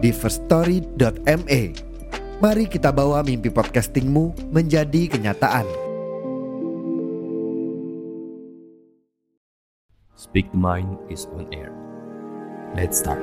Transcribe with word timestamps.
di 0.00 0.10
firststory.me. 0.10 1.62
Mari 2.40 2.64
kita 2.72 2.88
bawa 2.88 3.20
mimpi 3.20 3.52
podcastingmu 3.52 4.48
menjadi 4.48 5.12
kenyataan. 5.12 5.68
Speak 10.16 10.48
the 10.52 10.60
Mind 10.60 10.96
is 11.12 11.28
on 11.36 11.48
air. 11.52 11.68
Let's 12.72 13.04
start. 13.04 13.20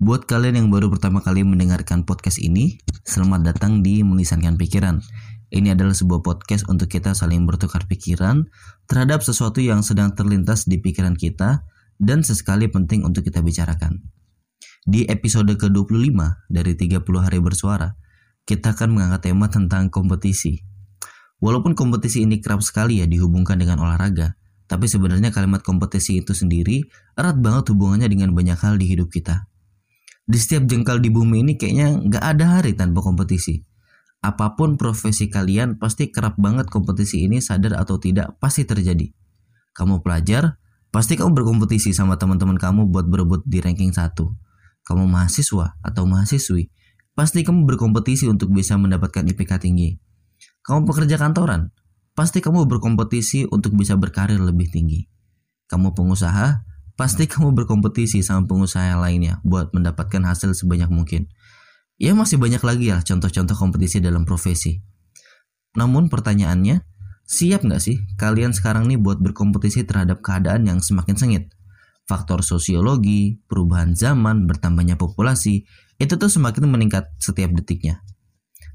Buat 0.00 0.24
kalian 0.24 0.64
yang 0.64 0.68
baru 0.72 0.88
pertama 0.88 1.20
kali 1.20 1.44
mendengarkan 1.44 2.08
podcast 2.08 2.40
ini, 2.40 2.80
selamat 3.04 3.52
datang 3.52 3.84
di 3.84 4.00
Melisankan 4.00 4.56
Pikiran. 4.56 5.04
Ini 5.50 5.74
adalah 5.74 5.94
sebuah 5.94 6.22
podcast 6.22 6.70
untuk 6.70 6.86
kita 6.86 7.10
saling 7.10 7.42
bertukar 7.42 7.90
pikiran 7.90 8.46
terhadap 8.86 9.26
sesuatu 9.26 9.58
yang 9.58 9.82
sedang 9.82 10.14
terlintas 10.14 10.66
di 10.70 10.78
pikiran 10.78 11.18
kita 11.18 11.66
dan 11.98 12.22
sesekali 12.22 12.70
penting 12.70 13.02
untuk 13.02 13.26
kita 13.26 13.42
bicarakan. 13.42 13.98
Di 14.86 15.04
episode 15.10 15.50
ke-25 15.58 16.46
dari 16.48 16.72
30 16.78 17.02
hari 17.18 17.38
bersuara, 17.42 17.98
kita 18.46 18.78
akan 18.78 18.94
mengangkat 18.94 19.34
tema 19.34 19.50
tentang 19.50 19.90
kompetisi. 19.90 20.62
Walaupun 21.42 21.74
kompetisi 21.74 22.22
ini 22.22 22.38
kerap 22.38 22.62
sekali 22.62 23.02
ya 23.02 23.06
dihubungkan 23.10 23.58
dengan 23.58 23.82
olahraga, 23.82 24.38
tapi 24.70 24.86
sebenarnya 24.86 25.34
kalimat 25.34 25.66
kompetisi 25.66 26.22
itu 26.22 26.30
sendiri 26.30 26.86
erat 27.18 27.36
banget 27.42 27.74
hubungannya 27.74 28.06
dengan 28.06 28.30
banyak 28.32 28.56
hal 28.56 28.78
di 28.78 28.86
hidup 28.86 29.10
kita 29.10 29.50
di 30.30 30.38
setiap 30.38 30.62
jengkal 30.70 31.02
di 31.02 31.10
bumi 31.10 31.42
ini 31.42 31.52
kayaknya 31.58 32.06
nggak 32.06 32.24
ada 32.24 32.44
hari 32.58 32.78
tanpa 32.78 33.02
kompetisi. 33.02 33.66
Apa 34.20 34.52
pun 34.52 34.76
profesi 34.76 35.32
kalian 35.32 35.80
pasti 35.80 36.12
kerap 36.12 36.36
banget 36.36 36.68
kompetisi 36.68 37.24
ini 37.24 37.40
sadar 37.40 37.80
atau 37.80 37.96
tidak 37.96 38.36
pasti 38.36 38.68
terjadi. 38.68 39.08
Kamu 39.72 40.04
pelajar, 40.04 40.60
pasti 40.92 41.16
kamu 41.16 41.32
berkompetisi 41.32 41.96
sama 41.96 42.20
teman-teman 42.20 42.60
kamu 42.60 42.92
buat 42.92 43.08
berebut 43.08 43.40
di 43.48 43.64
ranking 43.64 43.96
1. 43.96 44.12
Kamu 44.84 45.04
mahasiswa 45.08 45.80
atau 45.80 46.04
mahasiswi, 46.04 46.68
pasti 47.16 47.40
kamu 47.40 47.64
berkompetisi 47.64 48.28
untuk 48.28 48.52
bisa 48.52 48.76
mendapatkan 48.76 49.24
IPK 49.24 49.56
tinggi. 49.56 49.96
Kamu 50.60 50.84
pekerja 50.84 51.16
kantoran, 51.16 51.72
pasti 52.12 52.44
kamu 52.44 52.68
berkompetisi 52.68 53.48
untuk 53.48 53.72
bisa 53.72 53.96
berkarir 53.96 54.36
lebih 54.36 54.68
tinggi. 54.68 55.08
Kamu 55.70 55.96
pengusaha, 55.96 56.66
pasti 56.98 57.24
kamu 57.24 57.56
berkompetisi 57.56 58.20
sama 58.20 58.44
pengusaha 58.44 59.00
lainnya 59.00 59.40
buat 59.48 59.72
mendapatkan 59.72 60.20
hasil 60.28 60.52
sebanyak 60.52 60.92
mungkin. 60.92 61.32
Ya 62.00 62.16
masih 62.16 62.40
banyak 62.40 62.64
lagi 62.64 62.88
ya 62.88 63.04
contoh-contoh 63.04 63.52
kompetisi 63.52 64.00
dalam 64.00 64.24
profesi. 64.24 64.80
Namun 65.76 66.08
pertanyaannya, 66.08 66.80
siap 67.28 67.60
nggak 67.60 67.82
sih 67.84 68.00
kalian 68.16 68.56
sekarang 68.56 68.88
nih 68.88 68.96
buat 68.96 69.20
berkompetisi 69.20 69.84
terhadap 69.84 70.24
keadaan 70.24 70.64
yang 70.64 70.80
semakin 70.80 71.20
sengit? 71.20 71.52
Faktor 72.08 72.40
sosiologi, 72.40 73.44
perubahan 73.44 73.92
zaman, 73.92 74.48
bertambahnya 74.48 74.96
populasi, 74.96 75.68
itu 76.00 76.14
tuh 76.16 76.32
semakin 76.32 76.72
meningkat 76.72 77.12
setiap 77.20 77.52
detiknya. 77.52 78.00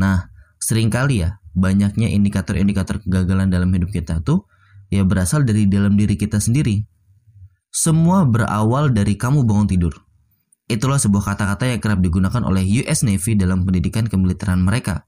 Nah, 0.00 0.32
sering 0.56 0.88
kali 0.88 1.20
ya, 1.20 1.38
banyaknya 1.52 2.08
indikator-indikator 2.08 3.04
kegagalan 3.04 3.52
dalam 3.52 3.68
hidup 3.68 3.92
kita 3.92 4.24
tuh 4.24 4.48
ya 4.88 5.04
berasal 5.04 5.44
dari 5.46 5.68
dalam 5.68 5.94
diri 5.94 6.18
kita 6.18 6.40
sendiri 6.42 6.82
semua 7.70 8.26
berawal 8.26 8.90
dari 8.90 9.14
kamu 9.14 9.46
bangun 9.46 9.70
tidur. 9.70 9.94
Itulah 10.70 11.02
sebuah 11.02 11.34
kata-kata 11.34 11.66
yang 11.66 11.82
kerap 11.82 11.98
digunakan 11.98 12.46
oleh 12.46 12.62
US 12.86 13.02
Navy 13.02 13.34
dalam 13.34 13.66
pendidikan 13.66 14.06
kemiliteran 14.06 14.62
mereka. 14.62 15.02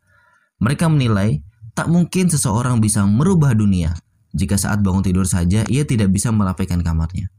Mereka 0.59 0.91
menilai 0.91 1.39
tak 1.79 1.87
mungkin 1.87 2.27
seseorang 2.27 2.83
bisa 2.83 3.07
merubah 3.07 3.55
dunia 3.55 3.95
jika 4.35 4.59
saat 4.59 4.83
bangun 4.83 5.07
tidur 5.07 5.23
saja 5.23 5.63
ia 5.71 5.87
tidak 5.87 6.11
bisa 6.11 6.35
merapikan 6.35 6.83
kamarnya. 6.83 7.31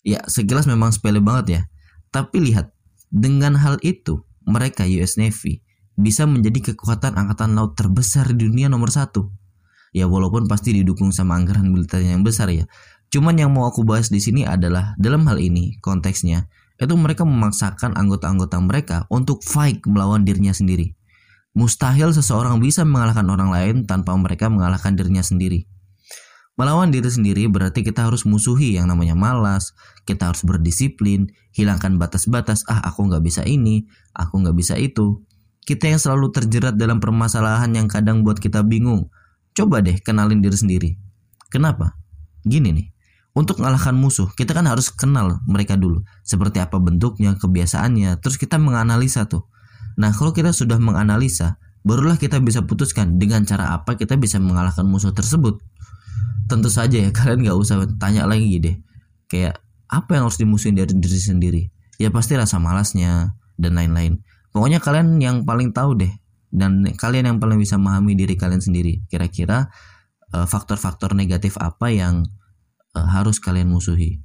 Ya, 0.00 0.24
sekilas 0.24 0.64
memang 0.64 0.96
sepele 0.96 1.20
banget 1.20 1.46
ya. 1.50 1.60
Tapi 2.08 2.40
lihat, 2.40 2.72
dengan 3.12 3.60
hal 3.60 3.76
itu, 3.84 4.24
mereka 4.48 4.88
US 4.88 5.20
Navy 5.20 5.60
bisa 5.92 6.24
menjadi 6.24 6.72
kekuatan 6.72 7.20
angkatan 7.20 7.52
laut 7.52 7.76
terbesar 7.76 8.32
di 8.32 8.48
dunia 8.48 8.72
nomor 8.72 8.88
satu. 8.88 9.28
Ya 9.92 10.08
walaupun 10.08 10.48
pasti 10.48 10.72
didukung 10.72 11.12
sama 11.12 11.36
anggaran 11.36 11.68
militer 11.68 12.00
yang 12.00 12.24
besar 12.24 12.48
ya. 12.48 12.64
Cuman 13.12 13.36
yang 13.36 13.52
mau 13.52 13.68
aku 13.68 13.84
bahas 13.84 14.08
di 14.08 14.24
sini 14.24 14.48
adalah 14.48 14.96
dalam 14.96 15.28
hal 15.28 15.36
ini 15.36 15.76
konteksnya 15.84 16.48
itu 16.76 16.94
mereka 16.94 17.24
memaksakan 17.24 17.96
anggota-anggota 17.96 18.56
mereka 18.60 18.96
untuk 19.08 19.40
fight 19.40 19.80
melawan 19.88 20.28
dirinya 20.28 20.52
sendiri. 20.52 20.92
Mustahil 21.56 22.12
seseorang 22.12 22.60
bisa 22.60 22.84
mengalahkan 22.84 23.24
orang 23.32 23.48
lain 23.48 23.76
tanpa 23.88 24.12
mereka 24.12 24.52
mengalahkan 24.52 24.92
dirinya 24.92 25.24
sendiri. 25.24 25.64
Melawan 26.56 26.88
diri 26.88 27.08
sendiri 27.08 27.48
berarti 27.52 27.84
kita 27.84 28.08
harus 28.08 28.24
musuhi 28.24 28.80
yang 28.80 28.88
namanya 28.88 29.12
malas, 29.12 29.76
kita 30.08 30.32
harus 30.32 30.40
berdisiplin, 30.40 31.28
hilangkan 31.52 32.00
batas-batas, 32.00 32.64
ah 32.68 32.80
aku 32.80 33.08
nggak 33.08 33.20
bisa 33.20 33.44
ini, 33.44 33.84
aku 34.16 34.40
nggak 34.40 34.56
bisa 34.56 34.76
itu. 34.80 35.20
Kita 35.68 35.84
yang 35.88 36.00
selalu 36.00 36.32
terjerat 36.32 36.80
dalam 36.80 36.96
permasalahan 36.96 37.72
yang 37.76 37.88
kadang 37.92 38.24
buat 38.24 38.40
kita 38.40 38.64
bingung. 38.64 39.12
Coba 39.52 39.84
deh 39.84 40.00
kenalin 40.00 40.40
diri 40.40 40.56
sendiri. 40.56 40.90
Kenapa? 41.52 41.96
Gini 42.40 42.72
nih, 42.72 42.86
untuk 43.36 43.60
mengalahkan 43.60 43.92
musuh, 43.92 44.32
kita 44.32 44.56
kan 44.56 44.64
harus 44.64 44.88
kenal 44.88 45.44
mereka 45.44 45.76
dulu. 45.76 46.00
Seperti 46.24 46.56
apa 46.56 46.80
bentuknya, 46.80 47.36
kebiasaannya, 47.36 48.16
terus 48.24 48.40
kita 48.40 48.56
menganalisa 48.56 49.28
tuh. 49.28 49.44
Nah, 50.00 50.08
kalau 50.16 50.32
kita 50.32 50.56
sudah 50.56 50.80
menganalisa, 50.80 51.60
barulah 51.84 52.16
kita 52.16 52.40
bisa 52.40 52.64
putuskan 52.64 53.20
dengan 53.20 53.44
cara 53.44 53.76
apa 53.76 54.00
kita 54.00 54.16
bisa 54.16 54.40
mengalahkan 54.40 54.88
musuh 54.88 55.12
tersebut. 55.12 55.60
Tentu 56.48 56.72
saja 56.72 56.96
ya, 56.96 57.12
kalian 57.16 57.44
nggak 57.44 57.58
usah 57.60 57.84
tanya 58.00 58.24
lagi 58.24 58.56
deh. 58.56 58.76
Kayak, 59.28 59.60
apa 59.92 60.16
yang 60.16 60.24
harus 60.24 60.40
dimusuhin 60.40 60.72
dari 60.72 60.96
diri 60.96 61.20
sendiri? 61.20 61.62
Ya 62.00 62.08
pasti 62.08 62.40
rasa 62.40 62.56
malasnya, 62.56 63.36
dan 63.60 63.76
lain-lain. 63.76 64.20
Pokoknya 64.52 64.80
kalian 64.80 65.20
yang 65.20 65.36
paling 65.44 65.72
tahu 65.72 65.96
deh. 66.00 66.12
Dan 66.48 66.88
kalian 66.96 67.36
yang 67.36 67.38
paling 67.42 67.60
bisa 67.60 67.76
memahami 67.76 68.16
diri 68.16 68.32
kalian 68.38 68.64
sendiri. 68.64 69.04
Kira-kira 69.12 69.68
eh, 70.32 70.46
faktor-faktor 70.48 71.12
negatif 71.12 71.60
apa 71.60 71.92
yang 71.92 72.24
harus 73.04 73.36
kalian 73.36 73.68
musuhi. 73.68 74.24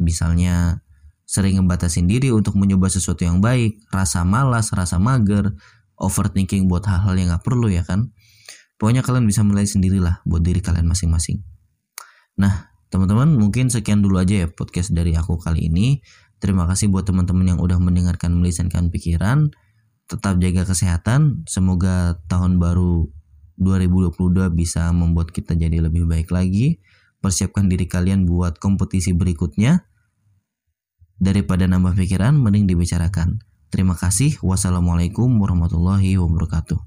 Misalnya 0.00 0.80
sering 1.28 1.60
ngebatasin 1.60 2.08
diri 2.08 2.32
untuk 2.32 2.56
mencoba 2.56 2.88
sesuatu 2.88 3.26
yang 3.28 3.44
baik, 3.44 3.84
rasa 3.92 4.24
malas, 4.24 4.72
rasa 4.72 4.96
mager, 4.96 5.52
overthinking 6.00 6.70
buat 6.70 6.88
hal-hal 6.88 7.12
yang 7.20 7.28
gak 7.36 7.44
perlu 7.44 7.68
ya 7.68 7.84
kan. 7.84 8.16
Pokoknya 8.80 9.04
kalian 9.04 9.28
bisa 9.28 9.44
mulai 9.44 9.68
sendirilah 9.68 10.24
buat 10.24 10.40
diri 10.40 10.64
kalian 10.64 10.88
masing-masing. 10.88 11.44
Nah, 12.38 12.70
teman-teman 12.88 13.34
mungkin 13.34 13.68
sekian 13.68 14.00
dulu 14.00 14.22
aja 14.22 14.46
ya 14.46 14.48
podcast 14.48 14.94
dari 14.94 15.12
aku 15.18 15.36
kali 15.36 15.68
ini. 15.68 16.00
Terima 16.38 16.64
kasih 16.70 16.88
buat 16.88 17.04
teman-teman 17.04 17.44
yang 17.44 17.60
udah 17.60 17.76
mendengarkan 17.82 18.38
melisankan 18.38 18.94
pikiran. 18.94 19.50
Tetap 20.06 20.38
jaga 20.38 20.62
kesehatan. 20.64 21.44
Semoga 21.50 22.22
tahun 22.30 22.62
baru 22.62 23.10
2022 23.58 24.54
bisa 24.54 24.88
membuat 24.94 25.34
kita 25.34 25.58
jadi 25.58 25.82
lebih 25.82 26.06
baik 26.06 26.30
lagi 26.30 26.78
persiapkan 27.18 27.66
diri 27.66 27.90
kalian 27.90 28.24
buat 28.24 28.62
kompetisi 28.62 29.14
berikutnya. 29.14 29.86
Daripada 31.18 31.66
nambah 31.66 31.98
pikiran, 31.98 32.38
mending 32.38 32.70
dibicarakan. 32.70 33.42
Terima 33.68 33.98
kasih. 33.98 34.38
Wassalamualaikum 34.40 35.28
warahmatullahi 35.42 36.14
wabarakatuh. 36.16 36.78